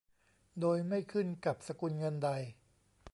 [0.59, 2.29] โดยไม่ขึ้นกับสกุลเงินใด